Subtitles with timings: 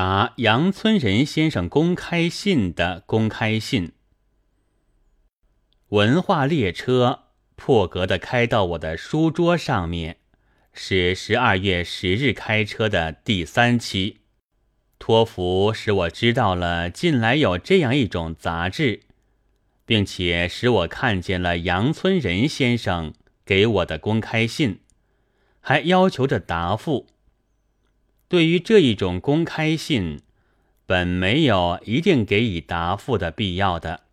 [0.00, 3.94] 答杨村仁先生公开信的公开信。
[5.88, 7.24] 文化列车
[7.56, 10.18] 破格的开到我的书桌上面，
[10.72, 14.18] 是十二月十日开车的第三期。
[15.00, 19.00] 托福使我知道了近来有这样一种杂志，
[19.84, 23.12] 并且使我看见了杨村仁先生
[23.44, 24.78] 给我的公开信，
[25.58, 27.08] 还要求着答复。
[28.28, 30.20] 对于这一种公开信，
[30.84, 34.04] 本没有一定给予答复的必要的，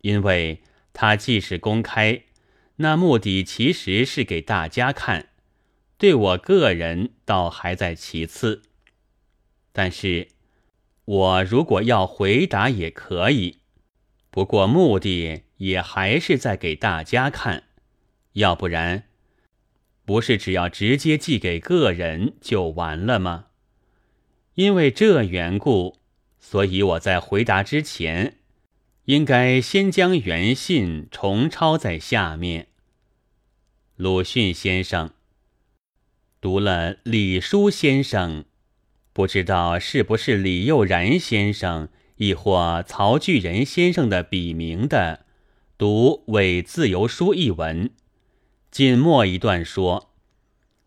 [0.00, 0.62] 因为
[0.92, 2.24] 它既是公开，
[2.76, 5.28] 那目的其实是给大家看，
[5.96, 8.62] 对我个人倒还在其次。
[9.72, 10.28] 但是，
[11.04, 13.58] 我如果要回答也可以，
[14.30, 17.64] 不过目的也还是在给大家看，
[18.32, 19.09] 要不然。
[20.10, 23.44] 不是只要直接寄给个人就完了吗？
[24.54, 25.98] 因为这缘故，
[26.40, 28.38] 所以我在回答之前，
[29.04, 32.66] 应该先将原信重抄在下面。
[33.94, 35.12] 鲁迅先生
[36.40, 38.46] 读了李叔先生，
[39.12, 45.24] 不知道是不是李幼然先生，亦或曹巨人先生的笔名的，
[45.78, 47.90] 读《伪自由书》一文。
[48.70, 50.12] 近末一段说，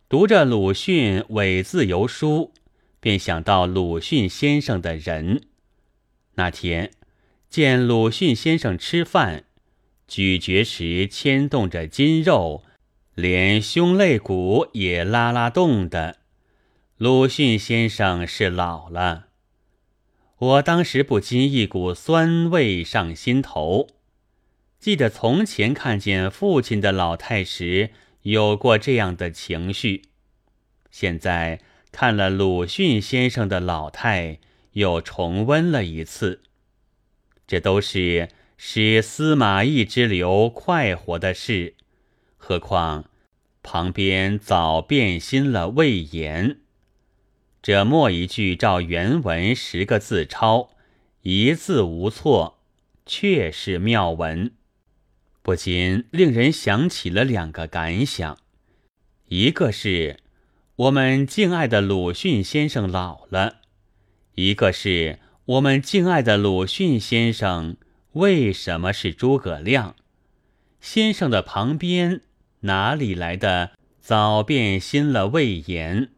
[0.07, 2.53] 读着鲁迅《伪自由书》，
[3.01, 5.41] 便想到鲁迅先生的人。
[6.35, 6.91] 那天
[7.49, 9.43] 见鲁迅先生吃饭，
[10.07, 12.63] 咀嚼时牵动着筋肉，
[13.15, 16.19] 连胸肋骨也拉拉动的。
[16.95, 19.25] 鲁迅先生是老了，
[20.37, 23.87] 我当时不禁一股酸味上心头。
[24.83, 27.91] 记得从前看见父亲的老态时，
[28.23, 30.01] 有过这样的情绪；
[30.91, 31.61] 现在
[31.93, 34.39] 看了鲁迅先生的老态，
[34.73, 36.41] 又重温了一次。
[37.47, 41.75] 这都是使司马懿之流快活的事。
[42.35, 43.05] 何况
[43.61, 46.57] 旁边早变心了魏延。
[47.61, 50.71] 这末一句照原文十个字抄，
[51.21, 52.59] 一字无错，
[53.05, 54.51] 确是妙文。
[55.43, 58.37] 不禁令人想起了两个感想，
[59.27, 60.15] 一个是
[60.77, 63.57] 我们敬爱的鲁迅先生老了，
[64.35, 67.75] 一个是我们敬爱的鲁迅先生
[68.13, 69.97] 为什么是诸葛亮
[70.79, 72.21] 先生的旁边
[72.61, 76.09] 哪里来的早变心了魏延？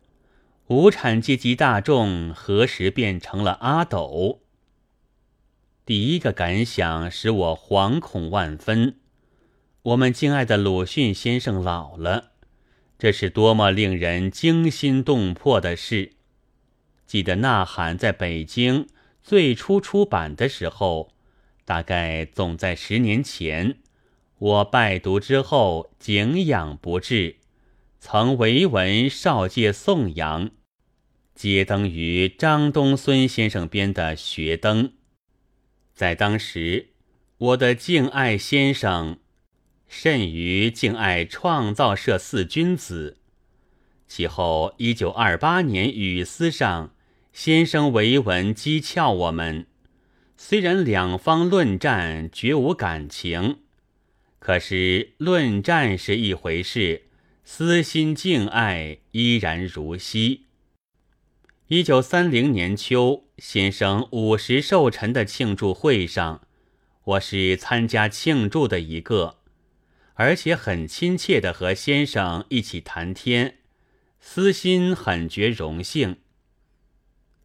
[0.67, 4.41] 无产阶级大众何时变成了阿斗？
[5.83, 8.97] 第一个感想使我惶恐万分。
[9.85, 12.31] 我们敬爱的鲁迅先生老了，
[12.97, 16.13] 这是多么令人惊心动魄的事！
[17.05, 18.87] 记得《呐喊》在北京
[19.21, 21.11] 最初出版的时候，
[21.65, 23.77] 大概总在十年前。
[24.39, 27.35] 我拜读之后，敬仰不至，
[27.99, 30.49] 曾为文少界颂扬，
[31.35, 34.85] 接登于张东孙先生编的《学灯》。
[35.93, 36.87] 在当时，
[37.37, 39.19] 我的敬爱先生。
[39.97, 43.15] 甚于敬爱创造社四君子。
[44.09, 46.93] 其后一九二八年语丝上，
[47.31, 49.67] 先生为文讥诮我们。
[50.35, 53.59] 虽然两方论战绝无感情，
[54.37, 57.03] 可是论战是一回事，
[57.45, 60.41] 私心敬爱依然如昔。
[61.67, 66.41] 一九三零年秋，先生五十寿辰的庆祝会上，
[67.05, 69.37] 我是参加庆祝的一个。
[70.15, 73.57] 而且很亲切的和先生一起谈天，
[74.19, 76.17] 私心很觉荣幸。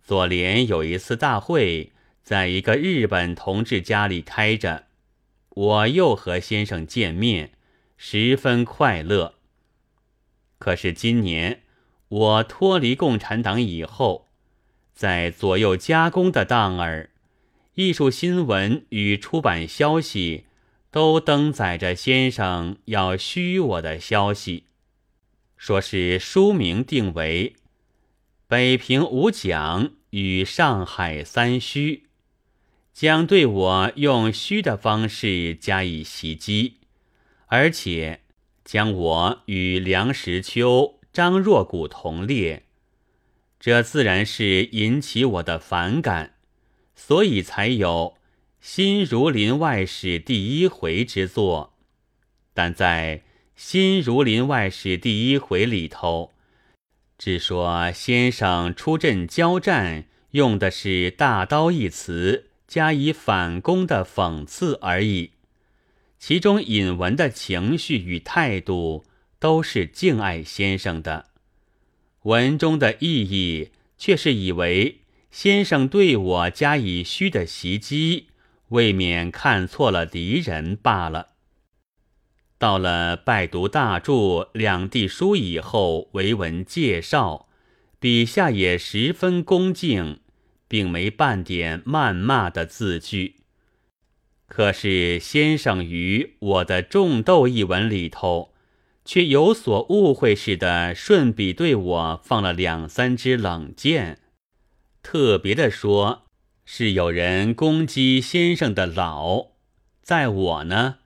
[0.02, 1.92] 左联有一次大会，
[2.22, 4.86] 在一个日本同志家里开着，
[5.50, 7.52] 我又和先生见面，
[7.96, 9.34] 十分快乐。
[10.58, 11.62] 可是今年
[12.08, 14.28] 我脱离共产党以后，
[14.94, 17.10] 在左右加工的当儿，
[17.74, 20.44] 艺术新闻与出版消息。
[20.90, 24.64] 都登载着先生要虚我的消息，
[25.56, 27.54] 说是书名定为
[28.48, 31.96] 《北平五讲与上海三虚》，
[32.92, 36.78] 将对我用虚的方式加以袭击，
[37.46, 38.22] 而且
[38.64, 42.64] 将我与梁实秋、张若谷同列，
[43.60, 46.34] 这自然是引起我的反感，
[46.96, 48.16] 所以才有。
[48.60, 51.72] 新儒林外史第一回之作，
[52.52, 53.22] 但在
[53.56, 56.34] 新儒林外史第一回里头，
[57.16, 65.30] 只说先生出阵交战用的是“大刀”一词，加以反攻的讽刺而已。
[66.18, 69.06] 其中引文的情绪与态度
[69.38, 71.30] 都是敬爱先生的，
[72.24, 74.98] 文中的意义却是以为
[75.30, 78.26] 先生对我加以虚的袭击，
[78.70, 81.28] 未免看错了敌人罢了。
[82.58, 87.48] 到了拜读大著两地书以后，为文介绍，
[87.98, 90.20] 笔下也十分恭敬，
[90.68, 93.36] 并没半点谩骂的字句。
[94.46, 98.52] 可是先生于我的种豆一文里头，
[99.04, 104.18] 却有所误会似的，顺笔对我放了两三支冷箭，
[105.02, 106.29] 特别的说
[106.64, 109.48] 是有人攻击先生的老，
[110.02, 110.98] 在我呢，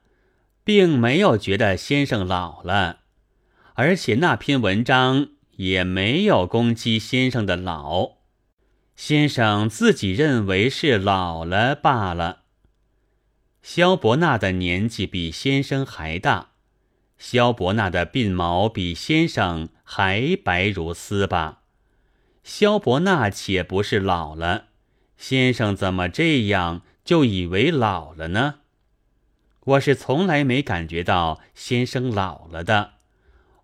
[0.62, 3.00] 并没有觉得先生老了，
[3.74, 8.18] 而且那篇文章也没有攻击先生的老，
[8.94, 12.42] 先生自己认为是老了罢了。
[13.62, 16.50] 萧伯纳的年纪比先生还大，
[17.16, 21.62] 萧伯纳的鬓毛比先生还白如丝吧？
[22.42, 24.66] 萧伯纳且不是老了，
[25.16, 28.56] 先生怎么这样就以为老了呢？
[29.64, 32.94] 我是从来没感觉到先生老了的，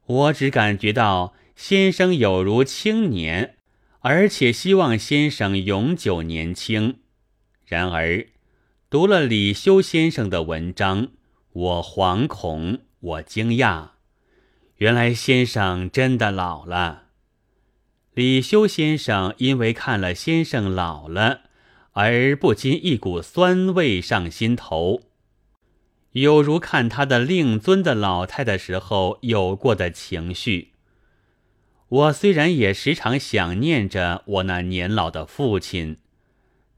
[0.06, 3.56] 我只感觉到先生有如青年，
[4.00, 6.99] 而且希望先生永久年轻。
[7.67, 8.26] 然而。
[8.91, 11.11] 读了李修先生的文章，
[11.52, 13.91] 我惶恐，我惊讶，
[14.79, 17.00] 原来先生真的老了。
[18.15, 21.41] 李修先生因为看了先生老了，
[21.93, 25.03] 而不禁一股酸味上心头，
[26.12, 30.73] 有如看他的令尊的老态的时候有过的情绪。
[31.89, 35.99] 我虽然也时常想念着我那年老的父亲。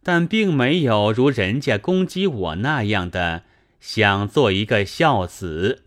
[0.04, 3.44] 但并没有如人家攻击我那样的
[3.78, 5.81] 想做一个孝子，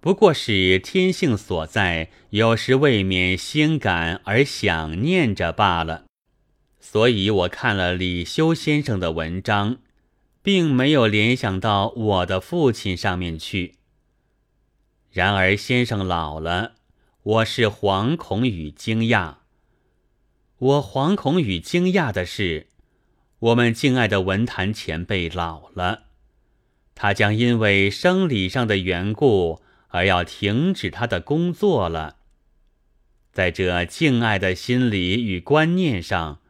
[0.00, 6.04] 不过是天性所在，有时未免心感而想念着罢了。
[6.80, 9.78] 所以我看了李修先生的文章，
[10.42, 13.74] 并没有联想到我的父亲上面去。
[15.10, 16.74] 然而先生老了，
[17.22, 19.36] 我是惶恐与惊讶。
[20.58, 22.68] 我惶恐与惊讶的是。
[23.38, 26.04] 我们敬爱的文坛前辈老了，
[26.94, 29.60] 他将因为生理上的缘故
[29.96, 32.16] 而要停止他的工作了。
[33.32, 36.40] 在这敬爱的心理与观念上，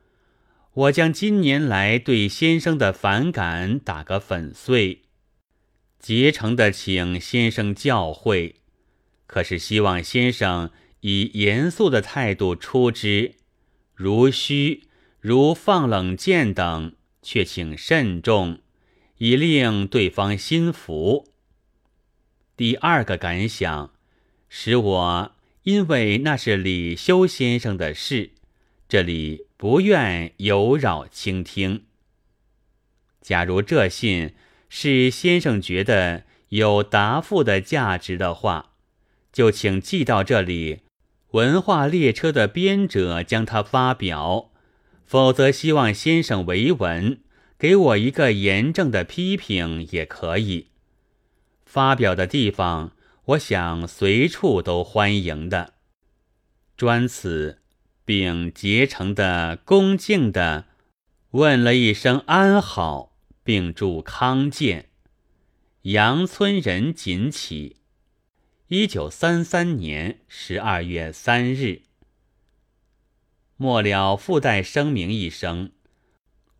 [0.73, 5.03] 我将今年来对先生的反感打个粉碎，
[6.01, 8.55] 竭诚的请先生教诲。
[9.29, 10.71] 可是希望先生
[11.03, 13.37] 以严肃的态度出之，
[13.95, 14.83] 如虚。
[15.21, 18.61] 如放冷箭等，却请慎重，
[19.19, 21.33] 以令对方心服。
[22.57, 23.93] 第二个感想，
[24.49, 25.33] 使我
[25.65, 28.31] 因为那是李修先生的事，
[28.89, 31.85] 这里不愿有扰倾听。
[33.21, 34.35] 假如这信
[34.71, 38.73] 是先生觉得有答复的价值的话，
[39.31, 40.81] 就请寄到这里，
[41.33, 44.51] 文化列车的编者将它发表。
[45.05, 47.21] 否则，希望先生为文，
[47.59, 50.69] 给我一个严正的批评也可以。
[51.67, 52.93] 发表的地方，
[53.25, 55.75] 我想随处都欢迎的。
[56.77, 57.61] 专此，
[58.05, 60.67] 并竭诚的、恭敬的
[61.33, 64.91] 问了一声安好，并祝康健。
[65.83, 67.77] 杨村人锦起，
[68.69, 71.83] 一九三三年十二月三日。
[73.57, 75.73] 末了，附带声明一声：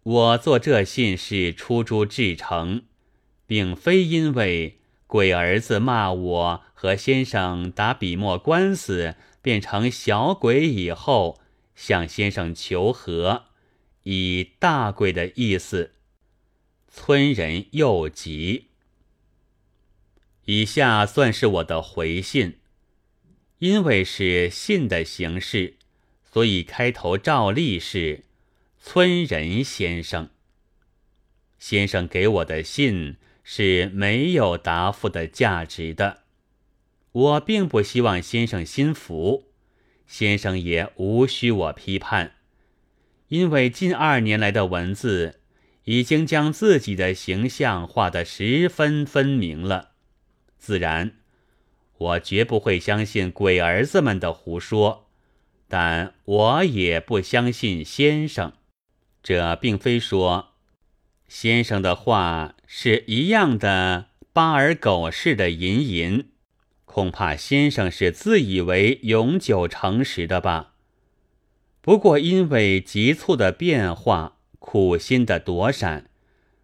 [0.03, 2.85] 我做这信是出诸至诚，
[3.47, 11.41] 并非因为鬼儿子骂我和先生打笔墨官司变成小鬼以后
[11.75, 13.45] 向先生求和，
[14.03, 15.93] 以大鬼的意思。
[16.89, 18.69] 村人又急。
[20.47, 22.59] 以下算是我的回信，
[23.59, 25.75] 因为是信的形式。
[26.25, 28.25] 所以开头照例是
[28.79, 30.29] 村人先生。
[31.59, 33.17] 先生给我的信
[33.49, 36.25] 是没有答复的价值的。
[37.13, 39.45] 我并不希望先生心服，
[40.05, 42.33] 先生也无需我批判，
[43.29, 45.39] 因为近二年来的文字
[45.85, 49.93] 已经将自己的形象画得十分分明了。
[50.59, 51.13] 自然，
[51.99, 55.07] 我绝不会相信鬼儿子们的胡说。
[55.69, 58.53] 但我也不相信先生。
[59.23, 60.55] 这并非说
[61.29, 66.31] 先生的话是一样的巴尔狗似的吟吟，
[66.85, 70.75] 恐怕先生是自以为永久诚实的吧。
[71.81, 76.11] 不过因为急促的变化、苦心的躲闪，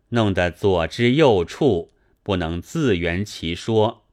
[0.09, 1.91] 弄得左支右绌，
[2.25, 4.05] 不能自圆其说，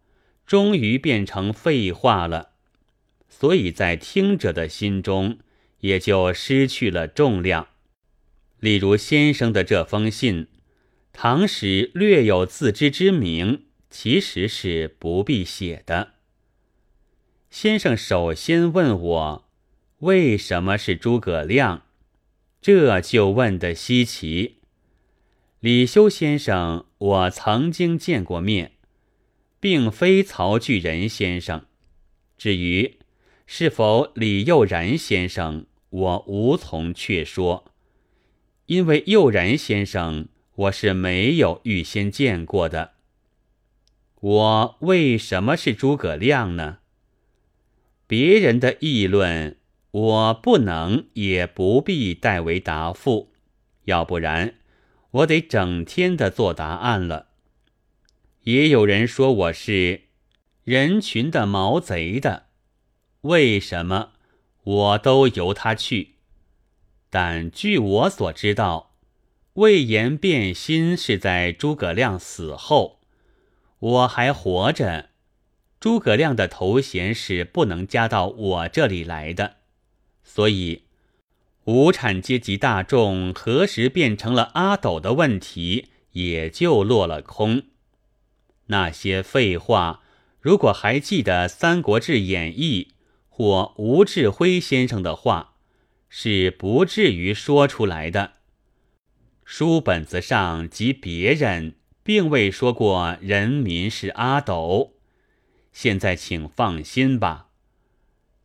[0.46, 2.52] 终于变成废话了。
[3.28, 5.40] 所以在听者的心中，
[5.80, 7.70] 也就失去了重量。
[8.60, 10.48] 例如先生的这封信，
[11.22, 16.14] 唐时略有自知之明，其实是不必写的。
[17.50, 19.50] 先生首先问我
[19.98, 21.84] 为什么是诸葛亮，
[22.62, 24.60] 这就问的稀奇。
[25.60, 28.72] 李修先生，我曾经见过面，
[29.60, 31.66] 并非曹巨仁先生。
[32.38, 32.98] 至于
[33.46, 37.66] 是否李佑然先生，我无从确说。
[38.68, 42.92] 因为佑然先生，我是没有预先见过的。
[44.20, 46.80] 我为什么是诸葛亮呢？
[48.06, 49.56] 别人的议论，
[49.92, 53.32] 我不能也不必代为答复，
[53.86, 54.56] 要不然
[55.12, 57.28] 我得整天的做答案了。
[58.44, 60.02] 也有人说我是
[60.66, 62.48] 人群的毛贼的，
[63.22, 64.12] 为什么？
[64.64, 66.16] 我都由他去。
[67.10, 68.89] 但据我所知道，
[69.60, 73.02] 魏延变心是在诸葛亮死后，
[73.80, 75.10] 我还活着，
[75.82, 79.58] 诸葛亮的头衔是不能加到我这里来的，
[80.24, 80.84] 所以
[81.66, 87.64] 无产阶级大众何时变成了阿斗的问题也就落了空。
[88.68, 90.02] 那些废话，
[90.40, 92.92] 如果还记得《三国志演义》
[93.28, 95.56] 或吴志辉先生的话。
[96.12, 98.39] 是不至于说出来的。
[99.52, 104.94] 书本子上及别人并未说过人民是阿斗，
[105.74, 107.48] 现在请放心吧。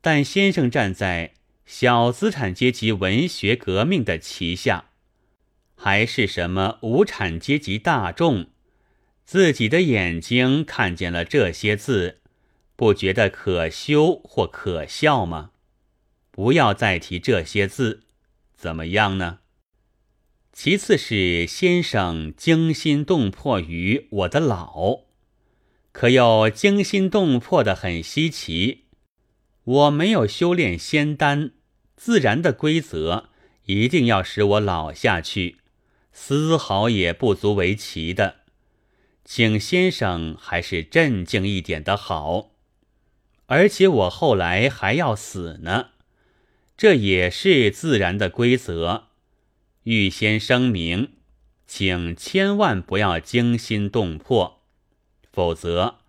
[0.00, 1.34] 但先生站在
[1.66, 4.86] 小资产阶级文学革命的旗下，
[5.76, 8.46] 还是什么无产阶级大众，
[9.26, 12.22] 自己的眼睛看见了这些字，
[12.76, 15.50] 不觉得可羞或可笑吗？
[16.30, 18.04] 不要再提这些字，
[18.56, 19.40] 怎么样呢？
[20.54, 25.00] 其次是先生惊心动魄于我的老，
[25.90, 28.84] 可又惊心动魄的很稀奇。
[29.64, 31.50] 我没有修炼仙丹，
[31.96, 33.30] 自然的规则
[33.64, 35.56] 一定要使我老下去，
[36.12, 38.36] 丝毫也不足为奇的。
[39.24, 42.52] 请先生还是镇静一点的好。
[43.46, 45.88] 而且我后来还要死呢。
[46.76, 49.08] 这也是自然的规则，
[49.84, 51.12] 预先声明，
[51.66, 54.62] 请千万不要惊心动魄，
[55.30, 56.00] 否则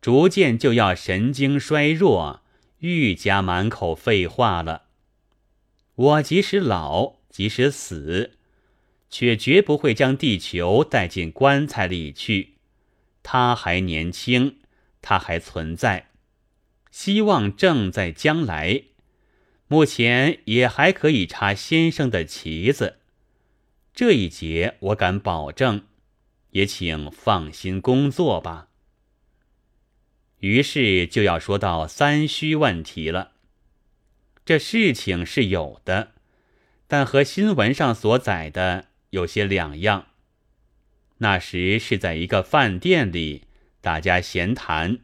[0.00, 2.42] 逐渐就要神经衰弱，
[2.80, 4.82] 愈加满口废话了。
[5.94, 8.32] 我即使老，即使死，
[9.08, 12.56] 却绝不会将地球带进棺材里去。
[13.22, 14.58] 他还年轻，
[15.00, 16.10] 他还存在，
[16.90, 18.82] 希望正在将来。
[19.68, 22.98] 目前也还可以插先生的旗子，
[23.96, 25.86] 这一节我敢保证，
[26.50, 28.68] 也请放心工作吧。
[30.40, 33.32] 于是就要说到三虚问题了。
[34.44, 36.12] 这事情是有的，
[36.86, 40.08] 但和新闻上所载的有些两样。
[41.16, 43.44] 那时是在一个饭店里，
[43.80, 44.98] 大家闲谈，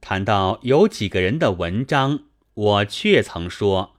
[0.00, 2.26] 谈到有几个人的文章。
[2.54, 3.96] 我却曾说，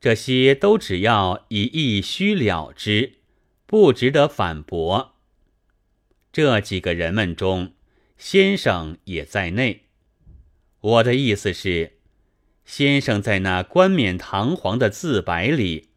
[0.00, 3.19] 这些都只要以一虚了之，
[3.70, 5.14] 不值得反驳。
[6.32, 7.74] 这几个人们中，
[8.18, 9.82] 先生也在内。
[10.80, 11.92] 我的意思是，
[12.64, 15.90] 先生在那冠冕堂皇的自白里，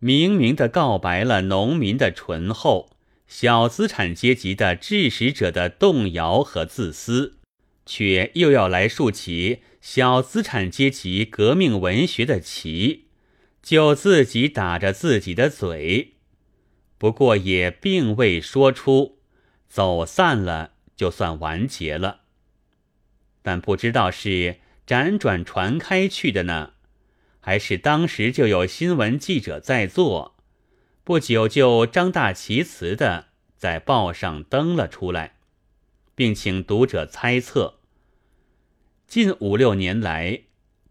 [0.00, 2.90] 明明的告白了农民的醇厚、
[3.28, 7.38] 小资产阶级的致使者的动摇和自私，
[7.86, 9.60] 却又要来竖起。
[9.80, 13.06] 小资产阶级革命文学的旗，
[13.62, 16.14] 就自己打着自己的嘴，
[17.00, 19.20] 不过也并未说出，
[19.70, 22.20] 走散了就算完结了。
[23.40, 26.74] 但不知道是辗转传开去的呢，
[27.40, 30.36] 还是当时就有新闻记者在做，
[31.02, 35.36] 不久就张大其词的在报上登了出来，
[36.14, 37.78] 并请读者猜测。
[39.06, 40.42] 近五六年来，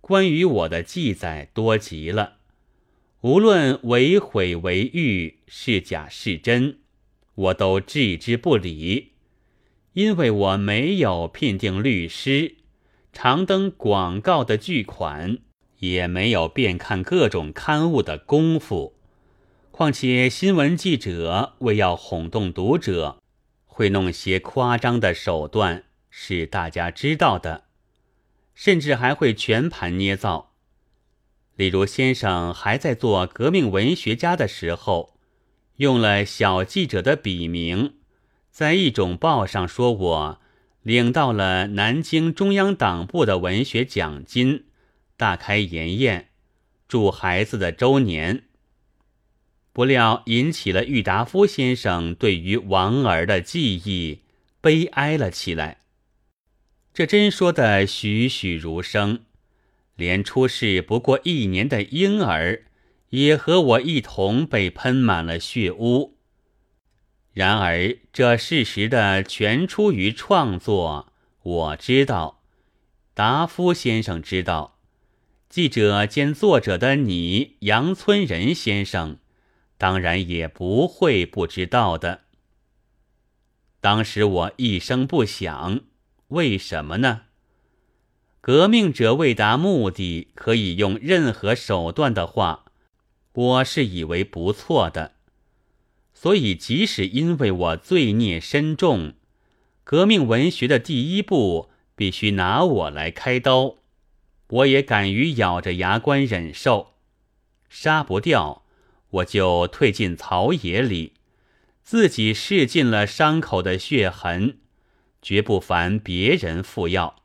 [0.01, 2.38] 关于我的记载多极了。
[3.21, 6.77] 无论为毁为誉，是假是真，
[7.35, 9.11] 我都置之不理，
[9.91, 12.55] 因为我没有聘定律师，
[13.11, 15.39] 常登广告的巨款，
[15.79, 18.95] 也没有遍看各种刊物的功夫。
[19.71, 23.19] 况且新闻记者为要哄动读者，
[23.65, 27.65] 会弄些夸张的手段，是大家知道的。
[28.55, 30.48] 甚至还会全盘捏造，
[31.59, 35.17] 例如先生还在做革命文学家的时候，
[35.75, 37.95] 用了小记者的笔名，
[38.49, 40.41] 在一种报上说我
[40.83, 44.67] 领到了南京中央党部的文学奖金，
[45.17, 46.29] 大开筵宴，
[46.87, 48.43] 祝孩子的周年。
[49.73, 54.21] 不料引起了郁达夫先生对于王儿的记忆，
[54.61, 55.79] 悲哀了起来。
[56.93, 59.25] 这真说的栩栩如生，
[59.99, 62.63] 连出世不过一年的婴儿，
[63.09, 66.15] 也和我一同被喷满了血污。
[67.33, 71.11] 然而这事实的全出于创作，
[71.43, 72.41] 我知道，
[73.13, 74.79] 达夫先生知道，
[75.49, 79.17] 记者兼作者的你，杨村仁先生，
[79.77, 82.21] 当然也不会不知道的。
[83.81, 85.81] 当时我一声不响。
[86.29, 87.23] 为什么呢？
[88.41, 92.65] 革命者为达目的可以用任何手段的话，
[93.33, 95.13] 我是以为不错的。
[96.13, 99.13] 所以，即使因为我罪孽深重，
[99.83, 103.75] 革命文学的第一步必须拿我来开刀，
[104.47, 106.93] 我也敢于咬着牙关忍受。
[107.69, 108.63] 杀不掉，
[109.09, 111.13] 我就退进草野里，
[111.83, 114.59] 自己试尽了伤口的血痕。
[115.21, 117.15] 绝不烦别人付药，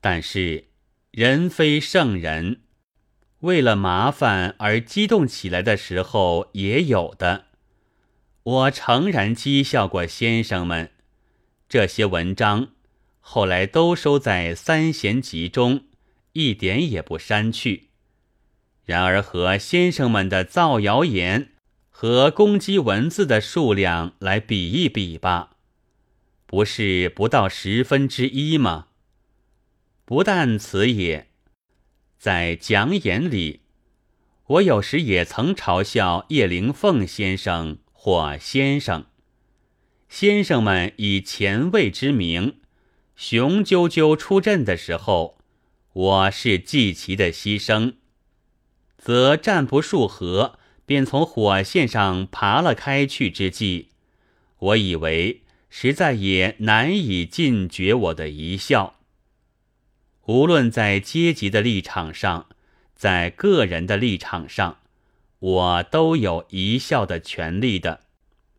[0.00, 0.64] 但是
[1.10, 2.62] 人非圣人，
[3.40, 7.46] 为了麻烦而激动起来的时候也有的。
[8.42, 10.90] 我诚然讥笑过先生们，
[11.68, 12.68] 这些文章
[13.20, 15.84] 后来都收在三贤集中，
[16.32, 17.90] 一点也不删去。
[18.86, 21.52] 然而和先生们的造谣言
[21.90, 25.50] 和攻击文字的数量来比一比吧。
[26.46, 28.86] 不是不到十分之一吗？
[30.10, 31.28] 不但此也，
[32.18, 33.60] 在讲演里，
[34.48, 39.06] 我有时也曾嘲笑叶灵凤先生或先生。
[40.08, 42.56] 先生们以前卫之名，
[43.14, 45.38] 雄赳赳出阵的时候，
[45.92, 47.94] 我是祭旗的牺牲，
[48.98, 53.90] 则战不数合，便从火线上爬了开去之际，
[54.58, 55.42] 我以为。
[55.72, 58.96] 实在也难以禁绝我的一笑。
[60.30, 62.46] 无论在阶级的立场上，
[62.94, 64.78] 在个人的立场上，
[65.40, 68.02] 我都有一笑的权利的。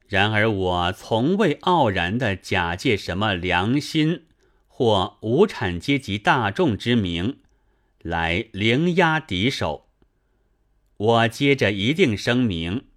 [0.10, 4.26] 然而，我从未傲然的假借什么良心
[4.68, 7.38] 或无产阶级大众之名
[8.02, 9.88] 来凌压敌手。
[10.98, 12.88] 我接着一定声明。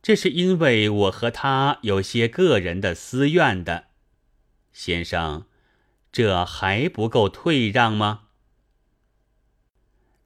[0.00, 3.88] 这是因为我和他有些个人的私怨的，
[4.72, 5.44] 先生，
[6.14, 8.28] 这还不够退让吗？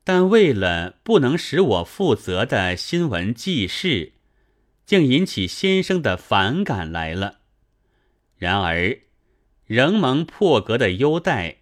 [0.05, 4.13] 但为了不能使我负责的新闻记事，
[4.85, 7.39] 竟引起先生的反感来了。
[8.37, 8.99] 然而，
[9.65, 11.57] 仍蒙破格的优待，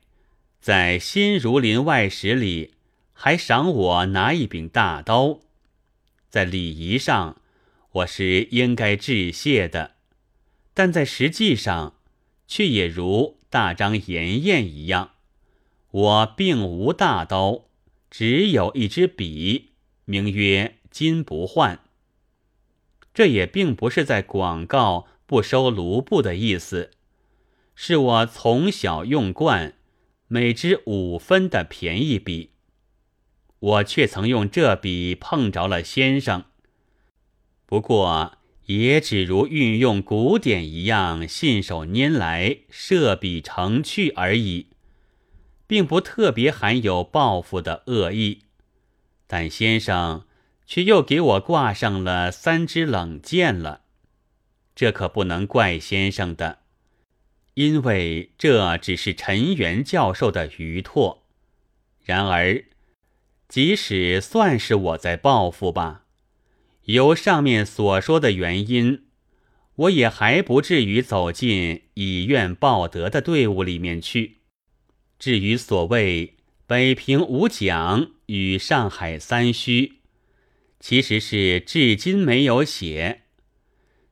[0.60, 2.74] 在《新儒林外史》里
[3.12, 5.38] 还赏我拿一柄大刀，
[6.28, 7.40] 在礼仪上。
[7.92, 9.94] 我是应该致谢的，
[10.74, 11.94] 但在实际上，
[12.48, 15.12] 却也如大张筵宴一样。
[15.90, 17.66] 我并无大刀，
[18.10, 19.72] 只有一支笔，
[20.04, 21.80] 名曰“金不换”。
[23.14, 26.90] 这也并不是在广告不收卢布的意思，
[27.74, 29.74] 是我从小用惯，
[30.28, 32.50] 每支五分的便宜笔。
[33.58, 36.44] 我却曾用这笔碰着了先生。
[37.64, 44.66] 不过，也只如运用古典一样，信手拈来，设笔成趣而已，
[45.66, 48.42] 并不特别含有报复的恶意。
[49.28, 50.24] 但先生
[50.66, 53.82] 却又给我挂上了三支冷箭了，
[54.74, 56.58] 这可不能怪先生的，
[57.54, 61.24] 因为这只是陈元教授的愚托。
[62.04, 62.64] 然而，
[63.48, 66.05] 即使算是我在报复吧。
[66.86, 69.04] 由上面所说的原因，
[69.74, 74.38] 我也还不至于走进以怨报德的队伍里面去。
[75.18, 80.00] 至于所谓北平五讲与上海三虚，
[80.78, 83.22] 其实是至今没有写。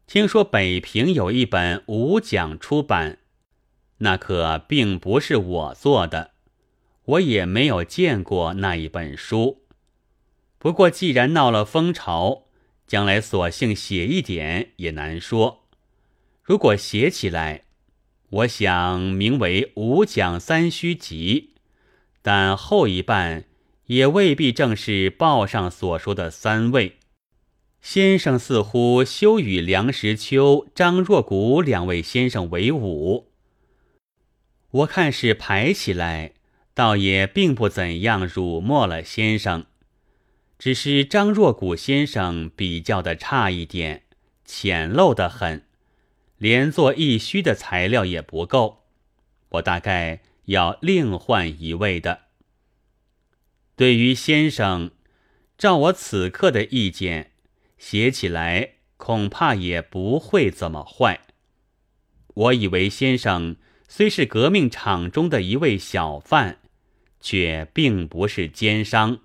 [0.07, 3.19] 听说北平有一本五讲出版，
[3.99, 6.33] 那可并不是我做的，
[7.05, 9.63] 我也没有见过那一本书。
[10.59, 12.44] 不过既然闹了风潮，
[12.87, 15.65] 将来索性写一点也难说。
[16.43, 17.63] 如果写起来，
[18.31, 21.53] 我想名为《五讲三虚集》，
[22.23, 23.45] 但后一半
[23.87, 26.97] 也未必正是报上所说的三位。
[27.81, 33.31] 先生似乎休与梁实秋、张若谷两位先生为伍。
[34.71, 36.33] 我看是排起来，
[36.73, 39.67] 倒也并不怎样辱没了先生，
[40.59, 44.05] 只是张若谷先生比较的差一点，
[44.45, 45.67] 浅陋的很。
[46.39, 48.85] 连做一虚的材料也不够，
[49.51, 52.23] 我大概要另换一位的。
[53.77, 54.91] 对于先生，
[55.57, 57.33] 照我此刻的意见，
[57.79, 61.21] 写起来恐怕也不会怎么坏。
[62.35, 63.57] 我以为先生
[63.89, 66.59] 虽是革命场中的一位小贩，
[67.21, 69.21] 却并不是奸商。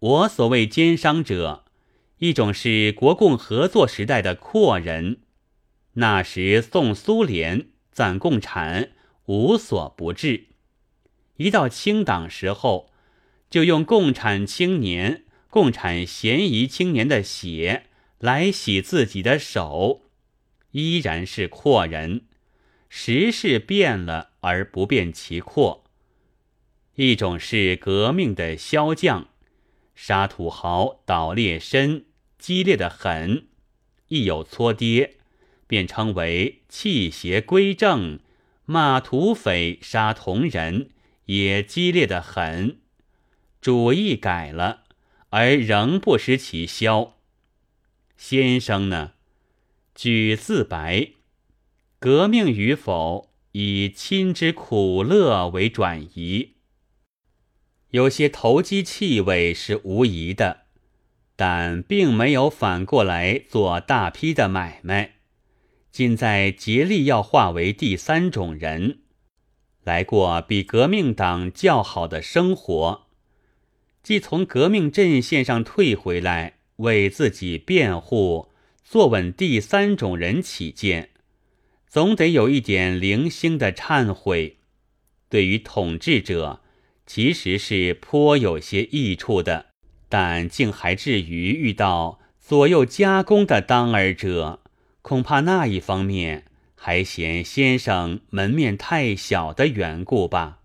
[0.00, 1.64] 我所谓奸商者，
[2.18, 5.22] 一种是国共合作时代的阔人。
[5.94, 8.92] 那时宋苏联赞共产
[9.26, 10.46] 无所不至，
[11.38, 12.92] 一到清党时候，
[13.50, 17.86] 就用共产青年、共产嫌疑青年的血
[18.18, 20.02] 来洗自己的手，
[20.70, 22.26] 依然是阔人。
[22.88, 25.84] 时势变了而不变其阔。
[26.94, 29.28] 一种是革命的骁将，
[30.00, 32.04] 杀土豪、倒劣绅，
[32.38, 33.48] 激烈的很，
[34.06, 35.16] 亦有搓跌。
[35.66, 38.20] 便称为弃邪归正，
[38.64, 40.90] 骂土匪杀同人，
[41.24, 42.78] 也激烈的很。
[43.60, 44.84] 主意改了，
[45.30, 47.16] 而仍不失其消。
[48.16, 49.14] 先生呢，
[49.96, 51.08] 举自白，
[51.98, 56.54] 革命与否，以亲之苦乐为转移。
[57.90, 60.64] 有些投机气味是无疑的，
[61.36, 65.14] 但并没有反过来做大批的买卖。
[65.90, 68.98] 尽在竭力要化为第三种人，
[69.84, 73.06] 来过比革命党较好的生活，
[74.02, 78.50] 既从革命阵线上退回来，为自己辩护、
[78.84, 81.10] 坐稳第三种人起见，
[81.88, 84.58] 总得有一点零星的忏悔。
[85.30, 86.60] 对于统治者，
[87.08, 89.66] 其实是颇有些益处的，
[90.10, 94.60] 但竟还至于遇到左右加工的当儿者。
[95.00, 96.44] 恐怕那一方面
[96.74, 100.58] 还嫌先生门面太小的缘故吧。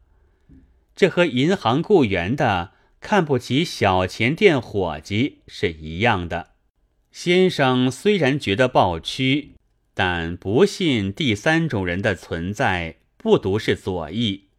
[0.93, 6.49] 这和银行雇员的看不起小钱店伙计是一样的。
[7.09, 9.53] 先生虽然觉得暴屈，
[9.93, 14.49] 但不信第三种人的存在，不独是左翼，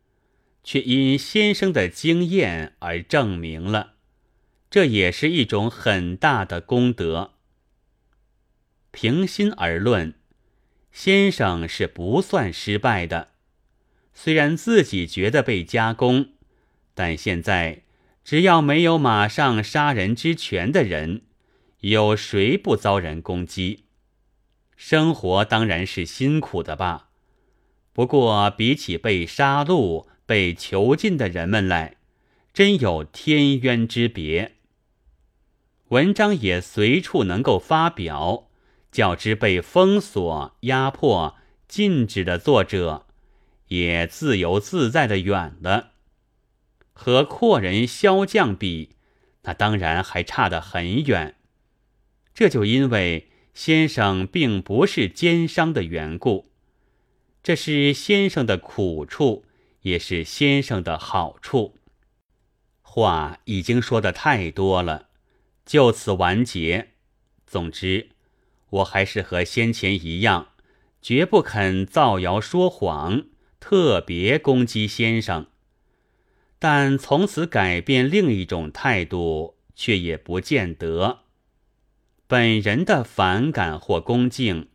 [0.64, 3.92] 却因先生的经验而证明了，
[4.70, 7.35] 这也是一种很大的功德。
[8.90, 10.14] 平心而论，
[10.90, 13.29] 先生是不算失败的。
[14.14, 16.31] 虽然自己觉得被加工，
[16.94, 17.83] 但现在
[18.24, 21.22] 只要没有马上杀人之权的人，
[21.81, 23.85] 有谁不遭人攻击？
[24.77, 27.11] 生活当然是辛苦的吧。
[27.92, 31.96] 不过比起被杀戮、被囚禁的人们来，
[32.52, 34.52] 真有天渊之别。
[35.88, 38.48] 文章也随处能够发表。
[38.90, 41.34] 较之被封锁、压迫、
[41.66, 43.06] 禁止的作者，
[43.66, 45.94] 也自由自在的远了。
[46.92, 48.90] 和阔人萧将比，
[49.42, 51.34] 那当然还差得很远。
[52.32, 56.52] 这就因为先生并不是奸商的缘故，
[57.42, 59.44] 这是先生的苦处，
[59.84, 61.76] 也是先生的好处。
[62.82, 65.08] 话已经说的太多了，
[65.64, 66.90] 就此完结。
[67.46, 68.10] 总之。
[68.70, 70.48] 我还是和先前一样，
[71.00, 73.26] 绝不肯造谣说谎，
[73.60, 75.46] 特别攻击先生。
[76.58, 81.20] 但从此改变另一种态度，却也不见得。
[82.26, 84.68] 本人的反感或恭敬，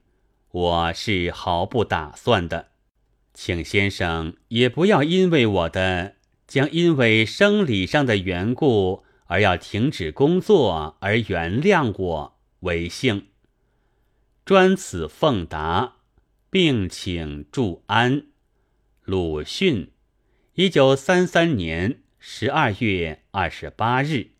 [0.51, 2.69] 我是毫不打算的。
[3.41, 13.27] 请先生也不要因为我的将因为生理上的缘故而要停止工作而原谅我为幸。
[14.43, 15.99] 专此奉达，
[16.49, 18.25] 并请祝安。
[19.05, 19.91] 鲁迅，
[20.55, 24.31] 一九三三年十二月二十八日。